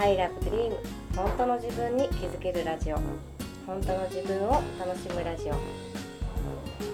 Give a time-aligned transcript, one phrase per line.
[0.00, 0.72] I love dream
[1.16, 2.96] 本当の自分に気づけるラジオ。
[3.66, 5.54] 本当の自分を楽しむラジオ。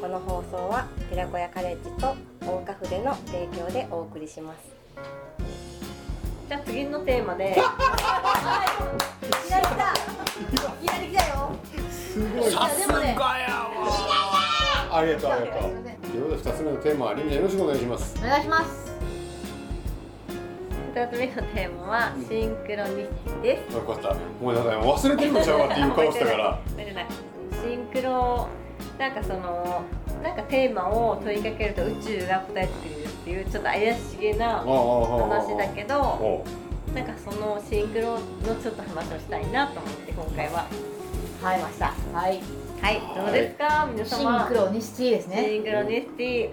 [0.01, 4.61] この放送は寺子屋カレッジと大岡筆の提供でお送りします。
[6.49, 7.51] じゃあ次のテーマで。
[7.51, 7.57] いき
[9.51, 9.93] なり来た。
[9.93, 11.55] いきなり来たよ。
[11.91, 12.51] すごい。
[12.51, 13.15] さすがや
[14.91, 15.71] ありがとうありがとう。
[16.01, 18.17] ということで二つ目のテーマはりみちゃんよろしくお願いします。
[18.19, 18.95] お願いします
[20.95, 23.75] 2つ目のテーマはシンクロニシティです。
[23.75, 24.15] よかった。
[24.41, 24.77] ごめんなさい。
[24.81, 26.59] 忘れてるのちゃうわっていう顔したから。
[27.65, 28.49] シンクロ
[28.99, 29.83] なんかその
[30.23, 36.45] なんかテーマを問いかけると宇宙が答えてくれるっていうちょっと怪しげな話だけどお
[36.95, 38.19] なんかそのシンクロの
[38.63, 40.67] ちょっと話をしたいなと思って今回は
[41.43, 41.61] はい。
[41.61, 41.93] ました。
[42.13, 42.41] はい。
[42.81, 43.01] はい。
[43.17, 43.89] どうですか？
[43.93, 45.45] 皆シ様ンクロニシティですね。
[45.45, 46.49] シンクロニシティ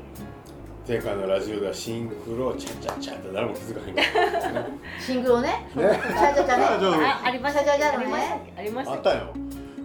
[0.92, 4.66] 前回のラジオではシンクロチャチャチャって誰も気づかへんかったね
[5.00, 5.48] シンクロね。
[5.48, 5.64] ね。
[5.74, 6.66] チャチャチャね。
[7.06, 7.64] ああありました。
[7.64, 8.36] じゃじゃじゃありました。
[8.36, 8.94] ねありました。
[8.96, 9.34] あったよ。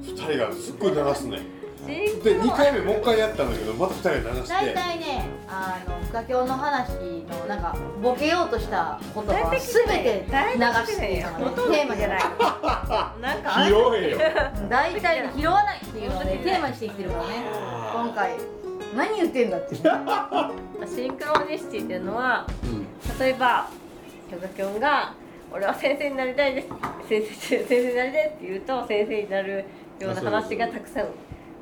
[0.03, 1.39] 二人がすっごい流すね
[2.25, 12.19] で二ロ回目もう一回やったんだけどまた二人が流し大て体ねあの深京の話のなんかボケようとした言葉は全て流してテーマじゃない。
[13.23, 14.19] なんかあ拾えよ。
[14.59, 17.35] うん大体ね拾わないっていうのをねテーマにしてきてるからね。
[17.95, 18.33] 今回
[18.97, 19.75] 何言ってんだって。
[19.75, 22.87] い うシンクロニシティっていうのはうん
[23.21, 23.69] 例えば
[24.33, 25.13] ヨガキョンが
[25.53, 26.69] 「俺は先生になりたいです」
[27.09, 29.65] 先生先生になりたいって言うと先生になる
[30.01, 31.07] ような話がたくさん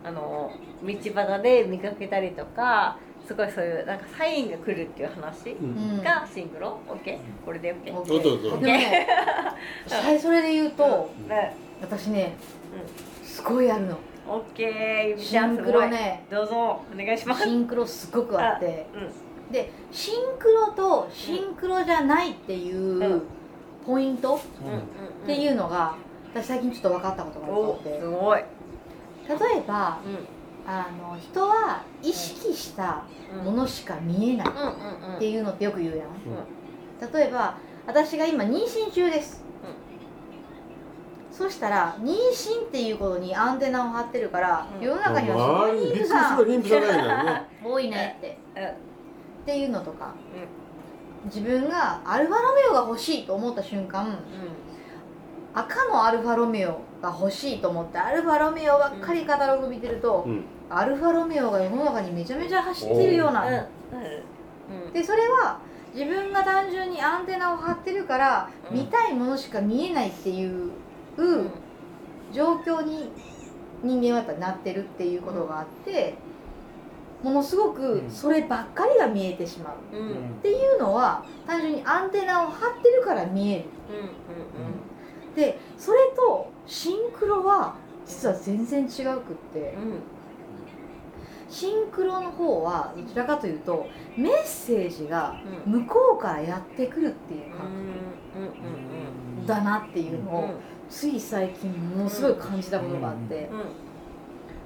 [0.04, 0.50] あの
[0.82, 2.96] 道端で見かけたりとか
[3.26, 6.02] すごいそういうなんかサインが来るっていう話うんうん。
[6.02, 7.18] がシンクロ ?OK?
[7.44, 7.92] これで OK?
[7.94, 8.50] オッどうぞどうぞ。
[8.50, 9.06] でもね
[9.86, 12.34] 最それで言うとね私ね
[13.22, 16.24] すごいあるの OK ゆみちゃんシンクロね。
[16.30, 16.54] どうぞ
[16.92, 17.44] お願いします。
[17.44, 18.86] シンクロすごくあって。
[18.94, 19.52] うん。
[19.52, 23.22] でシンクロとシンクロじゃないっていううん。
[23.84, 25.94] ポイントっうんうんていうのが
[26.32, 28.00] 私最近ちょっと分かったことがおあって。
[28.00, 28.38] すごい。
[29.28, 30.18] 例えばうん。
[30.66, 33.04] あの人は意識した
[33.44, 37.12] ものしか見えないうんうんうんっていうのってよく言うやん。
[37.12, 39.43] 例えば私が今妊娠中です、
[41.36, 44.86] そしたら妊娠っていうことにアンテナを張ってるから、うん。
[44.86, 47.42] 世の中にはそうい妊婦さんる妊婦じゃないんだよね。
[47.64, 48.38] 多いねって。
[48.56, 48.64] うん。
[48.68, 48.70] っ
[49.44, 50.14] ていうのとか、
[51.24, 54.16] 自分がアルファロメオが欲しいと思った瞬間
[55.54, 60.44] 赤のアルファロメオが欲しいと思ってアルファロメオばっかりカタログ見てると、うん。
[60.70, 63.54] アルファロメオが世の中にめちゃめちゃ走ってるような、うん。
[63.54, 64.92] うん。
[64.92, 65.58] でそれは
[65.92, 68.78] 自分が単純にアンテナを張ってるから、うん。
[68.78, 70.83] 見たいものしか見えないっていううん
[72.32, 73.10] 状況に
[73.82, 76.14] 人間はやっぱなってるっていうことがあって
[77.22, 79.74] ものすごくそればっかりが見えてしまう。
[79.94, 83.64] っていうのは単純にアンテナを張ってるから見える。
[85.34, 87.76] でそれとシンクロは
[88.06, 89.74] 実は全然違うくって。
[89.74, 90.00] うん
[91.46, 93.86] シンクロの方はどちらかというと
[94.16, 95.36] メッセージが
[95.66, 95.82] うん。
[95.82, 97.70] 向こうからやってくるっていう感
[99.36, 100.48] 覚だなっていううんのを
[100.94, 103.50] つい最近ものすごい感じたことがあって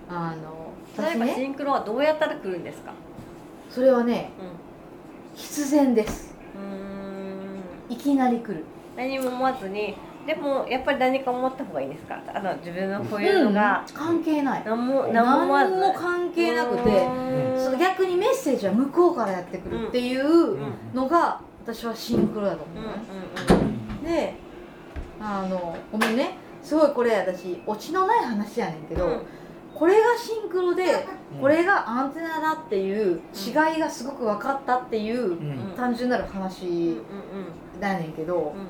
[0.09, 0.15] うん。
[0.15, 0.73] あの
[1.03, 2.93] 例えばシンクロはどうやったら来るんですか？
[3.71, 4.31] それはね
[5.35, 6.35] 必然です。
[7.89, 7.95] うん。
[7.95, 8.65] いきなり来る。
[8.97, 9.97] 何も思わずに。
[10.27, 12.21] でもやっぱり何か思った方がいいですか？
[12.35, 13.85] あの自分のこういうのが。
[13.89, 14.63] うん関係ない。
[14.67, 17.65] 何も何も何も関係なくてうん。
[17.65, 20.59] その逆にメッセージは向こうからやってくるっていう
[20.93, 22.93] のが私はシンクロだと思うんう
[24.01, 24.05] うん。
[24.05, 24.48] ねで
[25.21, 26.37] あのごめんね。
[26.63, 29.23] すごいこれ私オチのない話やねんけど、うん。
[29.75, 31.07] これがシンクロで
[31.41, 35.73] これがアンテナだっていう違いがすごく分かったっていううん。
[35.77, 36.97] 単純なる話
[37.81, 38.67] だねんけどうん。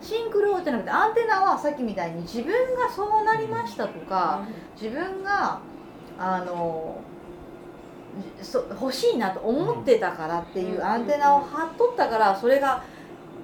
[0.00, 4.46] シンクロじゃなくてアンテナはさっきみたいに自分がそうなりましたとか
[4.80, 5.60] 自分が
[6.18, 7.00] あの
[8.42, 12.84] そ欲しいなと思ってたからっていうアンテナを張っとったからそれが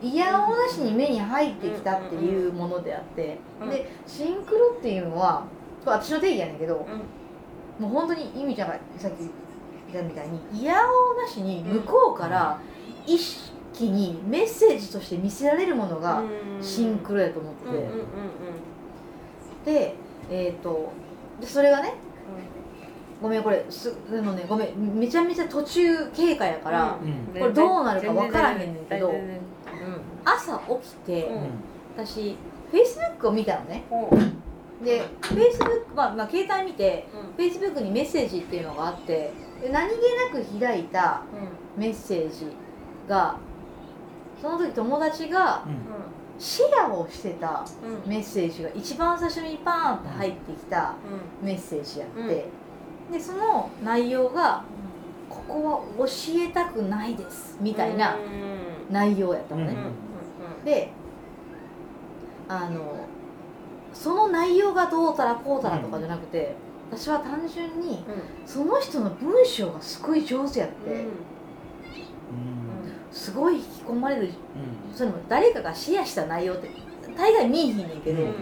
[0.03, 3.71] 嫌おなしに目に入ってきたっていうものであってうん。
[3.71, 5.45] でシンクロっていうのは
[5.85, 6.87] これ私の定義やねんけど
[7.81, 7.83] うん。
[7.83, 9.19] もう本当にゆみちゃんがさっき
[9.93, 12.61] 言ったみたいに嫌おなしに向こうから
[13.07, 16.23] 意識気にメッセージとして見せられるものが
[16.61, 18.05] シンクロやと思ってうんうんうんうん。
[19.65, 19.95] て、で
[20.31, 20.93] えっ、と
[21.41, 21.95] でそれがね
[23.21, 27.41] ごめんこれすでもねごめんめちゃめちゃ途中経過やから、うん。
[27.41, 29.41] これどうなるか分からへんねんけど全然
[30.25, 31.51] 朝起きて、うん。
[31.97, 32.37] 私
[32.71, 33.85] フェイスブックを見たのね。
[33.91, 34.19] うん。
[34.19, 34.43] うん
[34.83, 39.33] でフェイスブック、まあ、まあ携帯見てフェイスブックにメッセージっていうのがあって
[39.63, 39.95] で何気
[40.35, 41.23] なく開いた
[41.77, 42.47] メッセージ
[43.09, 43.37] が
[44.41, 45.65] その時友達が
[46.37, 48.11] シェアをしてたうん。
[48.11, 50.95] メッセージが一番最初にパーンって入ってきた
[51.41, 52.47] メッセージやって、
[53.13, 54.65] でその内容が
[55.31, 58.17] 「ここは教えたくないです」みたいな
[58.91, 59.77] 内容やったのね、
[60.65, 60.91] で
[62.49, 63.07] あの
[63.93, 66.55] その内容がどうたらこうたらとかじゃなくて、
[66.91, 68.05] 私は単純に
[68.47, 71.07] その人の文章がすごい上手やって、
[73.11, 74.31] すごい引き込まれる
[74.95, 76.71] それも誰かがシェアした内容って
[77.17, 78.35] 大概見えひんねんけど、うん。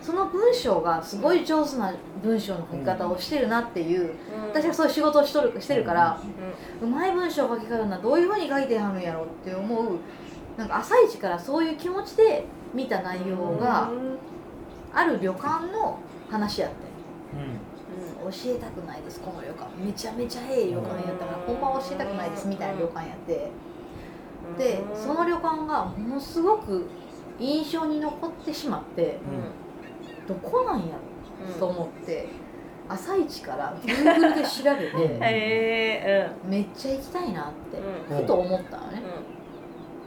[0.00, 4.14] その文章がすごい上手な文章の書き方をしてるなっていう、
[4.52, 6.20] 私はそういう仕事をしとるしてるから、
[6.82, 9.98] うまい文章を書き方などういうふうに書いてはるんやろって思う
[10.56, 13.90] なんか朝一からそういう気持ちで見た内容が
[14.92, 15.98] ある旅館の
[16.30, 16.76] 話やって
[18.24, 19.70] 教えたくないですこの旅館。
[19.84, 23.50] めちゃめちゃええ旅館やったからほんまは教えたくないですみたいな旅館やって。
[24.58, 26.86] でその旅館がものすごく
[27.40, 29.18] 印象に残ってしまって
[30.28, 30.84] どこなんや
[31.48, 32.28] ろと思って
[32.88, 37.78] 朝一から Google で調べてへえめっちゃ行きたいなって
[38.12, 38.22] うん。
[38.22, 39.02] ふと思ったのね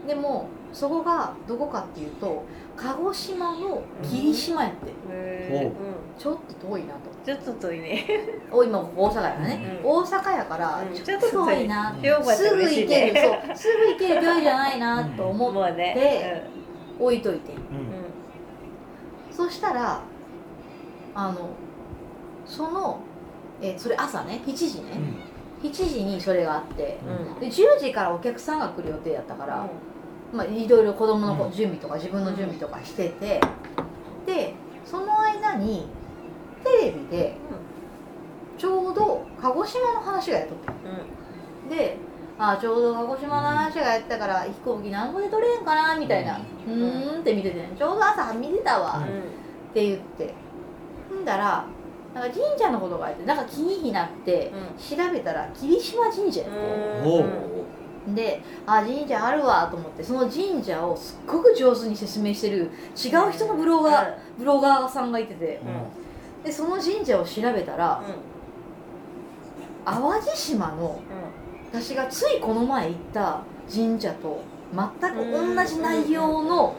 [0.07, 2.45] でもそこがどこかっていうと
[2.77, 4.92] 鹿児島の霧島やって。
[5.09, 5.71] へ
[6.18, 7.00] ちょっと遠いなと。
[7.25, 8.06] ちょっと遠いね。
[8.51, 9.89] お今大阪やね、うん。
[9.89, 11.04] 大阪やからうん。
[11.04, 13.57] ちょっと遠いな、うんすぐ行ける、ねそう。
[13.57, 16.44] すぐ行ける距離じゃないなと思ってね
[17.00, 17.54] 置いといて。
[17.54, 19.36] うん。
[19.36, 20.01] そしたら
[21.15, 21.50] あの
[22.45, 23.00] その
[23.62, 24.42] えそれ朝ね。
[24.45, 24.92] 7時ね、
[25.63, 27.00] 7時にそれがあって。
[27.06, 27.39] うん。
[27.39, 29.68] で10時からお客さんが来る予定やったから、
[30.34, 31.52] まあ、いろいろ子供のうん。
[31.52, 33.42] 準備とか自分の準備とかしてて、
[34.26, 34.54] で
[34.86, 35.88] その間に
[36.64, 37.36] テレビで
[38.58, 40.58] ちょうど鹿児島の話がやっとっ
[41.70, 41.98] てで
[42.40, 49.04] あちょうど鹿児島の話がやったから飛行機何個で取れんかなみたいなうーんって見てて、ね、ちょうど朝見てたわ、うん。
[49.04, 49.08] っ
[49.74, 50.34] て言って。
[51.14, 51.66] んだら
[52.14, 56.58] なんか神社のことがあってなんか気になって調べたら霧島神社やって、
[57.06, 57.26] おう
[58.15, 65.59] であ神社あるわと思ってその神社をすっごく上手に説明してる違う人のブロガー、ブロガーさんがいてて。
[66.44, 68.01] でその神社を調べたら
[69.83, 71.01] 淡路島の
[71.74, 74.42] 私がついこの前行った神社と
[74.74, 76.75] 全く同じ内容の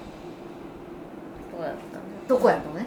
[2.28, 2.86] とこやったのね。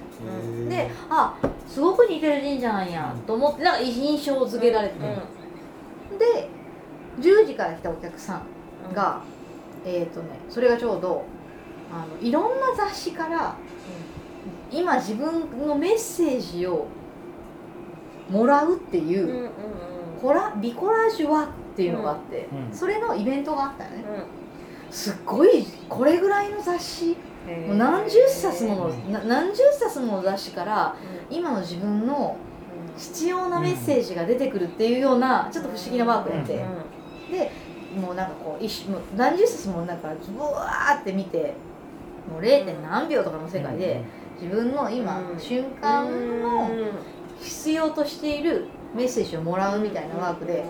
[0.69, 1.35] であ
[1.67, 4.95] すごく似てる神社なんやと思ってなんか印象付けられて、
[6.17, 6.49] で
[7.19, 9.21] 10時から来たお客さんが、
[9.85, 11.25] えっ、とねそれがちょうど
[11.91, 13.55] あのいろんな雑誌から
[14.71, 16.87] 今自分のメッセージを
[18.29, 19.49] もらうっていう、うんうんうん。
[20.21, 22.75] コラビコラージュワっていうのがあって、うん。
[22.75, 24.03] それのイベントがあったよね、
[24.89, 27.05] すっごいこれぐらいの雑誌。
[27.07, 27.21] うん
[27.69, 30.95] もう何十冊ものな何十冊もの雑誌から
[31.27, 32.37] 今の自分の
[32.95, 36.63] 必要なメッセージが出てくるっていうようなちょっと不思議なワークやって、
[37.31, 37.51] で
[37.99, 41.53] もうなんかこう一瞬もう何十冊もなんかブワーって見て
[42.29, 42.65] もう 0.
[42.65, 44.01] 点何秒とかの世界で
[44.39, 46.05] 自分の今、うん瞬間
[46.41, 46.69] の
[47.39, 50.63] 必要としているメッセージをもらうみたいなワークで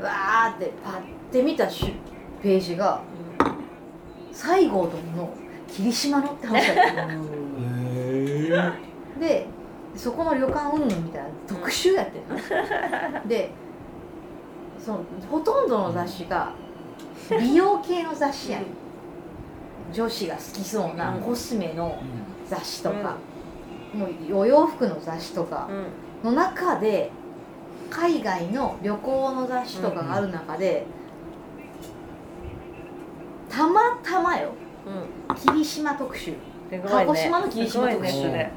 [0.00, 1.94] わーってパッて見たし
[2.42, 3.00] ページが
[4.32, 5.30] 西郷殿の
[5.66, 7.24] 霧島のって話だったの。
[7.24, 9.20] へー。
[9.20, 9.46] で
[9.96, 12.24] そこの旅館うんぬんみたいな特集やってる
[13.22, 13.24] の。
[13.28, 13.50] で
[14.84, 16.52] そのほとんどの雑誌が
[17.30, 18.60] 美容系の雑誌や。
[18.60, 18.64] ん
[19.92, 21.22] 女子が好きそうなうん。
[21.22, 21.98] コスメの
[22.46, 23.16] 雑誌とか、
[23.94, 25.68] もうお洋服の雑誌とか
[26.22, 27.10] の中で
[27.90, 30.84] 海外の旅行の雑誌とかがある中で、
[33.48, 34.52] たまたまよ。
[35.34, 36.34] 霧島特集。
[36.70, 38.50] 鹿児島の霧島特集や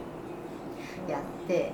[1.19, 1.71] って。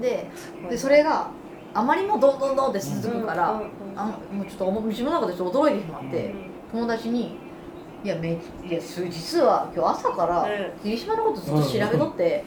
[0.00, 0.26] で
[0.68, 1.30] でそれが
[1.74, 3.60] あまりにもどんどんどんって続くから、
[3.96, 6.34] あもうちょっと自分の中でちょっと驚いてしまって、
[6.70, 7.36] 友達に
[8.04, 10.46] 「いやめいやす実は今日朝から
[10.82, 12.44] 霧島のことずっと調べとって、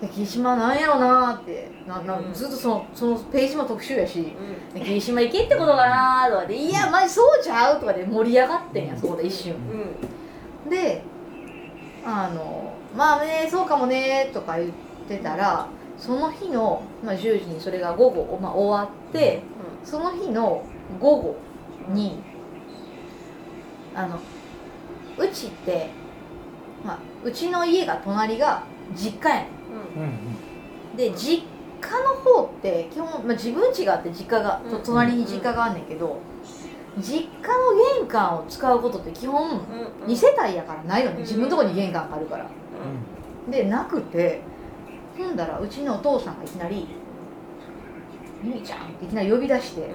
[0.00, 4.32] で霧島なんやろなーってななずっとそのそのページも特集やし
[4.74, 9.54] で霧島行けってことかなーとかで「いやマジそうちゃう?」とかで盛り上がってんやそこで一瞬。
[10.68, 11.02] で
[12.04, 14.70] あの「まあねそうかもね」とか言っ
[15.08, 15.66] てたら
[15.98, 19.42] その日の、まあ、10時にそれが午後、まあ、終わって
[19.84, 20.64] その日の
[21.00, 21.36] 午後
[21.88, 22.20] に
[23.94, 24.20] あの
[25.18, 25.90] うちって、
[26.84, 28.64] まあ、うちの家が隣が
[28.94, 29.48] 実家やね
[30.92, 30.96] ん。
[30.96, 31.42] で実
[31.80, 36.20] 家の方って基本、まあ、自分家があって実家がと隣に実家があんねんけど
[36.98, 39.60] 実家の玄関を使うことって基本
[40.06, 41.20] 2世帯やからないのね。
[41.20, 42.46] 自分のとこに玄関があるから。
[43.50, 44.42] でなくて
[45.18, 46.86] ほんだらうちのお父さんがいきなり
[48.44, 49.90] 「ゆみちゃん」っていきなり呼び出して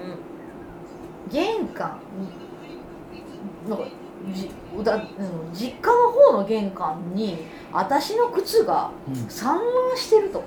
[1.30, 3.84] 玄関になんか
[4.32, 4.50] じ
[4.82, 5.02] だうん
[5.52, 7.38] 実家の方の玄関に
[7.72, 8.90] 私の靴が
[9.28, 10.42] 散乱してると。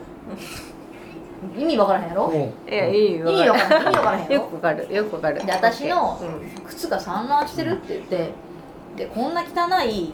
[1.55, 2.33] 意味わからへんやろ？
[2.67, 3.29] いやいいよ。
[3.29, 5.45] 意味わからへん意味わからへんやよろくわかるよくわかる。
[5.45, 8.31] で私のうん靴が散乱してるって言って
[8.95, 10.13] でこんな汚い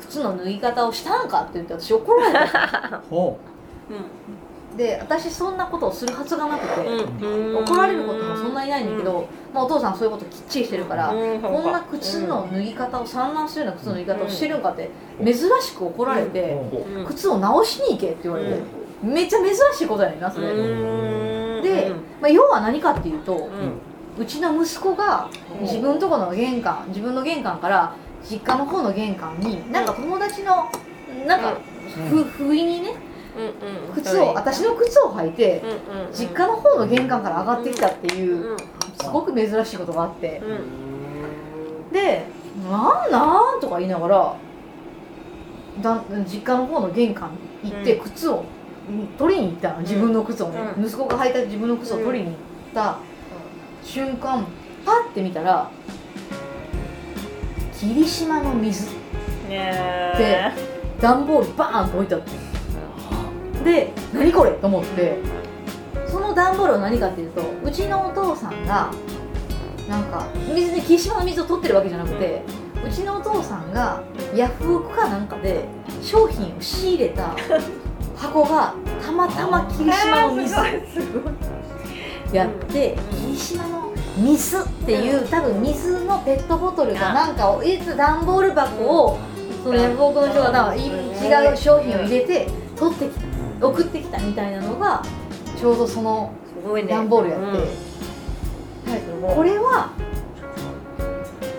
[0.00, 3.02] 靴の脱ぎ方をしたんかって言って私怒られた。
[3.08, 3.38] ほ
[4.76, 11.40] で私そんなことをするはずがなくて、うん怒られることもそんなにないんだけど、まあ、お父さんそういうこときっちりしてるから、うん。
[11.40, 14.90] こんな靴の脱ぎ方を散乱するような靴の脱ぎ方をしてるんかって
[15.24, 16.58] 珍しく怒られて、
[16.96, 17.06] うん。
[17.06, 18.62] 靴を直しに行けって言われて、
[19.02, 21.62] めっちゃ珍しいことやねんなそれ、うん。
[21.62, 21.96] で、うん。
[22.20, 23.48] まあ、要は何かっていうと、
[24.18, 25.28] うちの息子が
[25.60, 27.94] 自分とこの玄関自分の玄関から
[28.28, 30.70] 実家の方の玄関になんか友達の
[31.26, 31.56] なんか
[32.08, 32.94] ふ不意にね
[33.94, 35.62] 靴を私の靴を履いて
[36.12, 38.56] 実家の方の玄関から上がってきたっていううん
[39.00, 40.40] すごく珍しいことがあって。
[40.44, 41.92] うん。
[41.92, 42.26] で
[42.70, 44.34] 「なんなん?」とか言いながら
[45.82, 47.30] だ実家の方の玄関
[47.62, 48.04] に行ってうん。
[48.04, 48.44] 靴を
[48.88, 49.80] うん取りに行ったの。
[49.80, 50.60] 自分の靴をね。
[50.76, 50.84] うん。
[50.84, 52.36] 息子が履いた自分の靴を取りに行っ
[52.74, 52.96] た
[53.82, 54.46] 瞬間
[54.84, 55.68] パッて見たら
[57.78, 58.88] 霧島の水。
[59.48, 60.52] ね
[61.00, 62.30] 段ボールバーンと置いてあって
[63.64, 65.18] で何これと思って
[66.06, 68.90] その段ボールは何かっていうとうちのお父さんが
[69.88, 72.42] なんか水に霧島の水を取ってるわけじゃなくて
[72.86, 74.02] うちのお父さんが
[74.34, 75.64] ヤフオクかなんかで
[76.02, 77.34] 商品を仕入れた
[78.16, 80.54] 箱がたまたま霧島の水
[82.32, 89.18] やって霧島の水っていう多分水のペットボトルかなんかを入れた段ボール箱を
[89.62, 93.33] そのヤフオクの人が違う商品を入れて取ってきた
[93.68, 95.02] 送ってきたみたいなのが
[95.58, 96.32] ちょうどその
[96.88, 97.46] 段ボールやって、
[99.26, 99.34] うん。
[99.34, 99.90] これは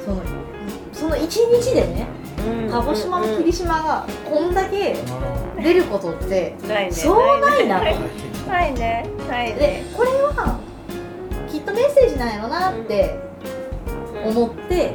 [0.03, 0.21] その
[0.93, 2.07] その1日でね
[2.47, 2.69] うん。
[2.69, 6.91] 鹿児島の霧島がこんだけう出ることってないね。
[6.91, 7.85] そうないなと。
[8.47, 9.09] ないね。
[9.27, 9.83] ないでね。
[9.95, 10.59] これは
[11.49, 13.19] きっとメッセージなんやろなって
[14.25, 14.93] 思って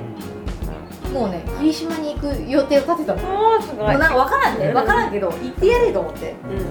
[1.13, 3.23] もうね霧島に行く予定を立てたの。
[3.23, 3.95] もおーすごい。
[3.95, 4.73] うなんか分からんね。
[4.73, 6.35] 分からんけど行ってやれと思って。
[6.45, 6.59] うん。
[6.59, 6.63] い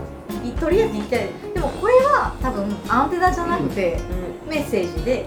[0.60, 4.00] とりあえず行ってやれでもこれは多分アンテナじゃなくて
[4.48, 5.26] メッセージで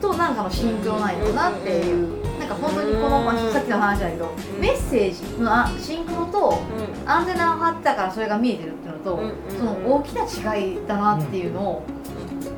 [0.00, 2.26] となんかのシンクロなんやろなっていう。
[2.36, 6.60] なんか本当にこの、まあさっきの話だけどメッセージのあシンクロと
[7.04, 9.20] アンテナを張ってたからそれが見えてるっていうのと、
[9.58, 11.82] その大きな違いだなっていうのを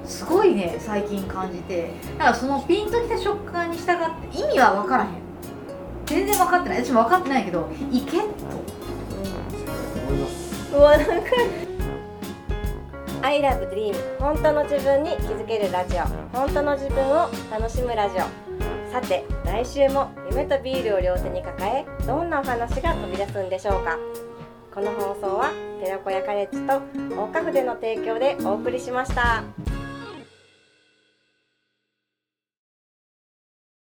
[0.04, 1.92] すごいね最近感じて。
[2.18, 5.10] だからそのピンときた食感に従って意味は分からへん。
[6.04, 6.84] 全然分かってない。
[6.84, 8.28] 私も分かってないけどいけんと。
[10.08, 10.74] 思います。
[10.74, 11.30] うわなんか
[13.28, 16.00] I love dream 本当の自分に気づけるラジオ
[16.34, 18.20] 本当の自分を楽しむラジオ
[18.90, 23.98] さて来週も夢とビールを両手に抱えどんなお話が飛び出すんでしょうか
[24.74, 25.52] この放送は
[25.84, 26.80] 寺子屋カレッジと
[27.22, 29.44] 大花筆の提供でお送りしました。